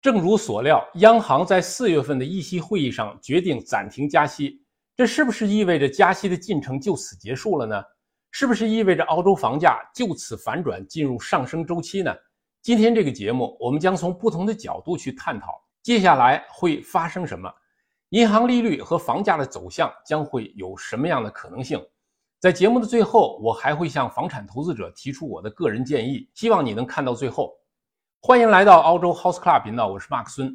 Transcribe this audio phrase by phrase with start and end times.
[0.00, 4.62] 正如所料，央行在四月份的议息会议上决定暂停加息，
[4.96, 7.82] 这是不是意味着加息的进程就此结束了呢？
[8.30, 12.14] 是不是意味着澳洲房价就此反转进入上升周期呢？
[12.62, 17.52] 今天这个节目，我们将从不同的角度去探讨接下来会发生什么，
[18.10, 21.82] 银行利率和房价的走向将会有什么样的可能性。
[22.38, 27.52] 在节目的最后，我还会向房产投资者提出我的个人建议，希望你能看到最后。
[28.20, 30.52] 欢迎来到澳洲 House Club 频道，我是马克孙。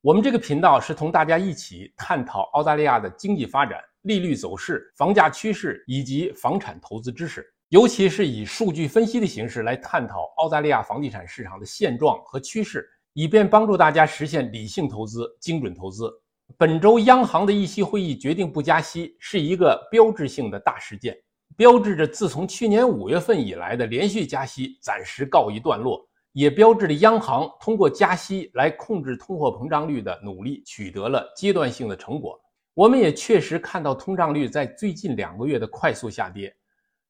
[0.00, 16.10] 我们这个频道是同大家一起探讨澳大利亚的经济发展、利率走势、房价趋势以及房产投资知识，尤其是以数据分析的形式来探讨澳大利亚房地产市场的现状和趋势，以便帮助大家实现理性投资、精准投资。
[16.56, 21.14] 本周央行的议息会议决定不加息，是一个标志性的大事件，
[21.58, 26.02] 标志着自从去年五月份以来的连续加息暂时告一段落。
[26.32, 32.40] 也标志着央行通过加息来控制通货膨胀率的努力取得了阶段性的成果。
[32.74, 36.54] 我们也确实看到通胀率在最近两个月的快速下跌，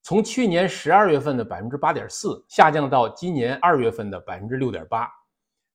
[0.01, 5.09] 从去年十二月份的百分之八点四下降到今年二月份的百分之六点八。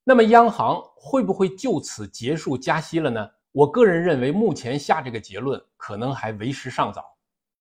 [0.04, 3.28] 那么央行会不会就此结束加息了呢？
[3.52, 7.02] 我个人认为，目前下这个结论可能还为时尚早。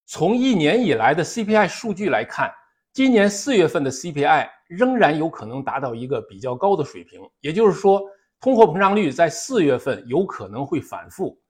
[0.04, 2.52] 从一年以来的 CPI 数据来看，
[2.98, 4.48] 今年四月份的 CPI。
[4.66, 8.02] 仍然有可能达到一个比较高的水平，也就是说，
[8.40, 11.40] 通货膨胀率在四月份有可能会反复，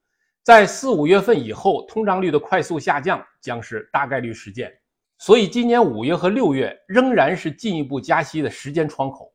[0.43, 4.71] 在四五月份以后，通胀率的快速下降将是大概率事件。
[5.17, 9.33] 所以，今年五月和六月仍然是进一步加息的时间窗口。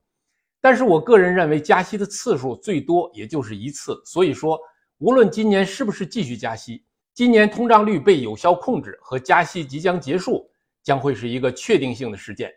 [0.60, 4.00] 但是我个人认为，加息的次数最多也就是一次。
[4.06, 4.56] 所以说，
[4.98, 10.48] 无论今年是不是继续加息，今年通胀率被有效控制和加息即将结束，
[10.84, 12.52] 将会是一个确定性的事件。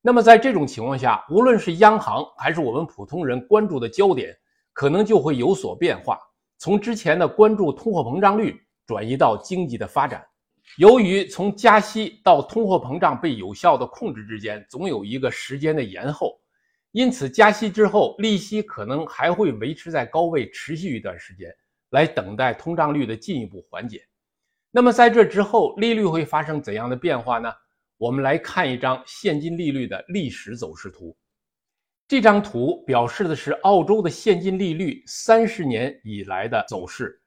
[0.00, 4.36] 那么在这种情况下，无论是央行还是我们普通人关注的焦点，
[4.72, 6.18] 可能就会有所变化。
[6.58, 10.24] 从之前的关注通货膨胀率，转移到经济的发展。
[10.78, 16.38] 由于从加息到通货膨胀被有效的控制之间，总有一个时间的延后，
[16.92, 21.52] 因此加息之后，利息可能还会维持在高位持续一段时间，
[21.90, 24.02] 来等待通胀率的进一步缓解。
[24.70, 27.52] 那么在这之后，利率会发生怎样的变化呢？
[28.02, 31.16] 我们来看一张现金利率的历史走势图。
[32.08, 37.22] 这张图表示的是澳洲的现金利率三十年以来的走势。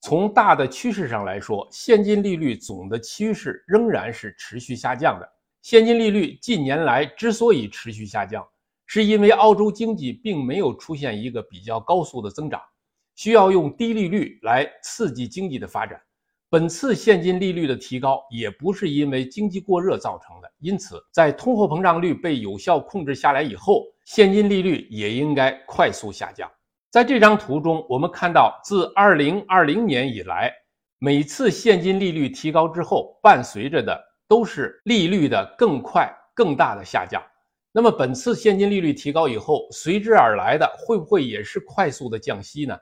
[0.00, 5.28] 从大的趋势上来说，现金利率总的趋势仍然是持续下降的。
[5.60, 8.48] 现金利率近年来之所以持续下降，
[8.86, 12.62] 是因为澳洲经济并没有出现一个比较高速的增长，
[13.16, 16.00] 需要用低利率来刺激经济的发展。
[16.52, 26.46] 本次现金利率的提高也不是因为经济过热造成的，因此在通货膨胀率被有效控制下来以后，现金利率也应该快速下降。
[26.90, 30.52] 在这张图中，我们看到自2020年以来，
[30.98, 33.98] 每次现金利率提高之后，伴随着的
[34.28, 37.22] 都是利率的更快、更大的下降。
[37.72, 42.78] 那么本次现金利率提高以后，随之而来的会不会也是快速的降息呢？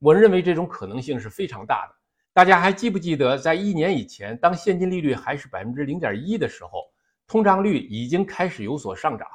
[0.00, 1.95] 我认为这种可能性是非常大的。
[2.36, 6.82] 大家还记不记得，在一年以前，当现金利率还是百分之零点一的时候，
[7.26, 9.26] 通胀率已经开始有所上涨。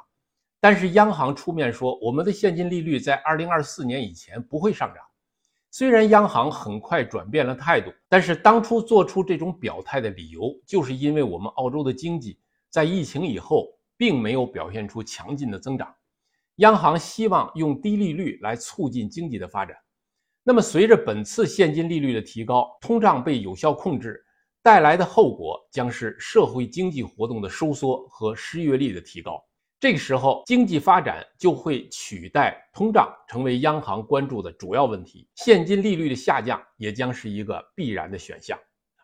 [0.59, 5.03] 但是央行出面说，我们的现金利率在二零二四年以前不会上涨。
[5.71, 12.39] 虽然央行很快转变了态度，但是当初做出这种表态的理由，就是因为我们澳洲的经济
[12.69, 15.91] 在疫情以后并没有表现出强劲的增长，
[16.57, 19.75] 央行希望用低利率来促进经济的发展。
[20.43, 24.19] 那么，随着本次现金利率的提高，通胀被有效控制，
[24.63, 29.39] 带来的后果将是社会经济活动的收缩和失业率的提高。
[29.79, 35.27] 这个时候，经济发展就会取代通胀，成为央行关注的主要问题。
[35.35, 38.57] 现金利率的下降也将是一个必然的选项。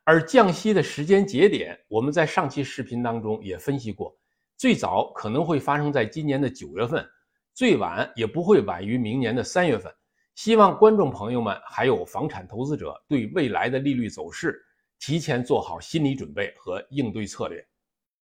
[0.04, 4.16] 而降息的时间节点，我们在上期视频当中也分析过，
[4.58, 7.08] 最早可能会发生在今年的九月份，
[7.54, 9.92] 最晚也不会晚于明年的三月份。
[10.38, 14.64] 希望观众朋友们还有房产投资者对未来的利率走势
[15.00, 17.66] 提前做好心理准备和应对策略。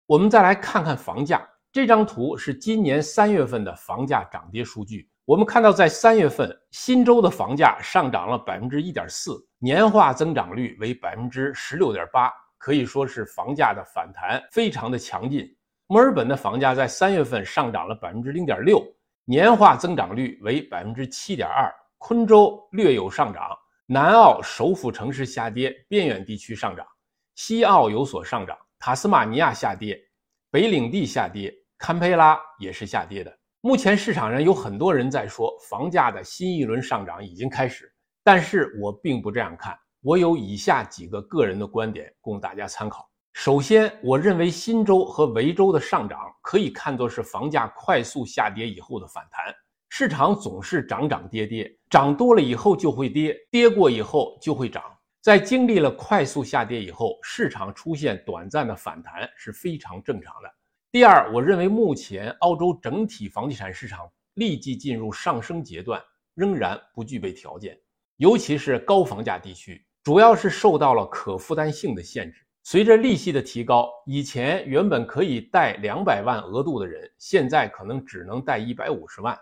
[0.05, 1.43] 我们再来看看房价，
[1.73, 5.09] 这张图是今年三月份的房价涨跌数据。
[5.25, 15.49] 我们看到，在三月份，新州的房价上涨了百分之一点四，年化增长率为百分之十六点八，可以说是房价的反弹非常的强劲。
[15.87, 18.85] 墨尔本的房价在三月份上涨了百分之零点六，
[19.25, 21.73] 年化增长率为百分之七点二。
[22.05, 23.57] 昆州略有上涨，
[23.87, 26.85] 南澳首府城市下跌，边远地区上涨，
[27.37, 29.97] 西澳有所上涨，塔斯马尼亚下跌，
[30.51, 33.33] 北领地下跌，堪培拉也是下跌的。
[33.61, 37.89] 目前市场上有很多人在说房价的新一轮上涨已经开始，
[38.25, 39.79] 但是我并不这样看。
[40.01, 43.09] 我有以下几个个人的观点供大家参考。
[43.33, 49.55] 首先，我认为新州和维州的上涨可以看作是房价快速下跌以后的反弹。
[49.95, 54.83] 市场总是涨涨跌跌，涨多了以后就会跌，跌过以后就会涨。
[55.21, 60.51] 在经历了快速下跌以后，市场出现短暂的反弹是非常正常的。
[60.91, 66.03] 第二，我认为目前澳洲整体房地产市场立即进入上升阶段
[66.35, 67.79] 仍然不具备条件，
[68.17, 72.39] 尤其是高房价地区，主要是受到了可负担性的限制。
[72.63, 79.39] 随着利息的提高，以前原本可以贷两百万额度的人，现在可能只能贷一百五十万。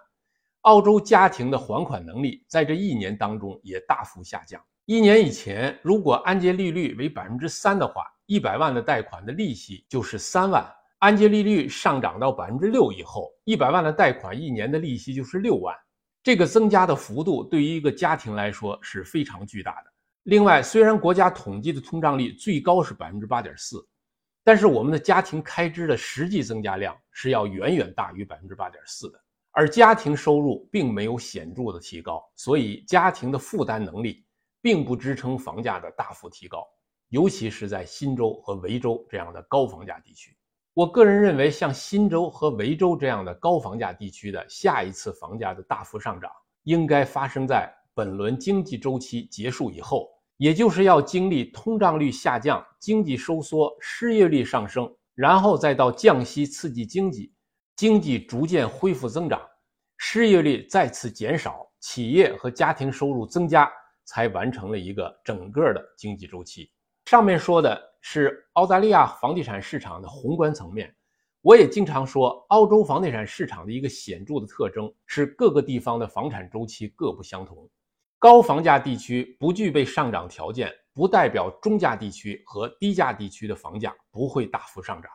[0.62, 4.62] 澳洲家庭的还款能力在这一年当中也大幅下降。
[4.84, 10.68] 一年以前，如果按揭利率为百分之三的话，一百万的贷款的利息就是三万。
[10.98, 15.74] 按揭利率上涨到百分之六以后，一百万的贷款一年的利息就是六万。
[16.22, 19.90] 这个增加的幅度对于一个家庭来说是非常巨大的。
[20.24, 23.82] 另外，虽然国家统计的通胀率最高是百分之八点四，
[24.44, 29.18] 但是我们的家庭开支的实际增加量是要远远大于百分之八点四的。
[29.52, 34.24] 而家庭收入并没有显著的提高，所以家庭的负担能力
[34.62, 36.66] 并不支撑房价的大幅提高，
[37.08, 40.36] 尤其是在新州和维州这样的高房价地区。
[40.72, 46.30] 我个人认为，像新州和维州这样的高房价地区的下一次房价的大幅上涨，
[46.62, 57.34] 应该发生在本轮经济周期结束以后，也就是要经历通胀率下降、经济收缩、失业率上升，然后再到降息刺激经济。
[57.80, 59.40] 经济逐渐恢复增长，
[59.96, 63.72] 失业率再次减少，企业和家庭收入增加，
[64.04, 66.70] 才完成了一个整个的经济周期。
[67.06, 70.94] 上面说的是澳大利亚房地产市场的宏观层面。
[71.40, 77.66] 我也经常说，澳洲房地产市场的一个显著的特征是各个地方的房产周期各不相同。
[78.18, 85.10] 高房价地区不具备上涨条件，不代表中价地区和低价地区的房价不会大幅上涨。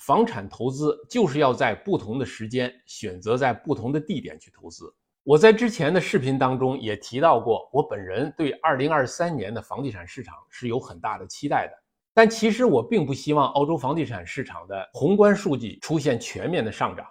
[0.00, 4.92] 房产投资就是要在不同的时间选择在不同的地点去投资。
[5.22, 11.72] 我在之前的视频当中也提到过，我本人对2023年的房地产市场是有很大的期待的。
[12.12, 17.06] 但其实我并不希望澳洲房地产市场的宏观数据出现全面的上涨，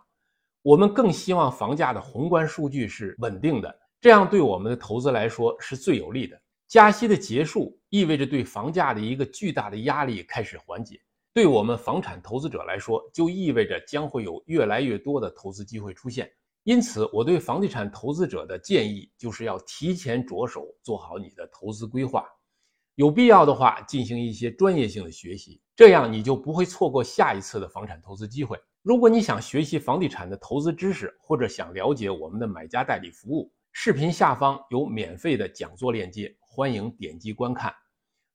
[0.62, 6.40] 我们更希望房价的宏观数据是稳定的，这样对我们的投资来说是最有利的。
[6.68, 11.02] 加息的结束意味着对房价的一个巨大的压力开始缓解。
[11.34, 16.32] 对我们房产投资者来说，就意味着将会有越来越多的投资机会出现。
[16.64, 22.24] 因此，我对房地产投资者的建议就是要提前着手做好你的投资规划，
[22.96, 28.58] 有必要的话进行一些专业性的学习，这样你就不会错过下一次的房产投资机会。
[28.84, 37.74] 如果你想学习房地产的投资知识，或者想了解我们的买家代理服务，视频下方有免费的讲座链接，欢迎点击观看。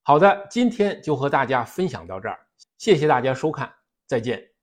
[0.02, 2.38] 好的，今天就和大家分享到这儿。
[2.78, 3.74] 谢谢大家收看，
[4.06, 4.57] 再见。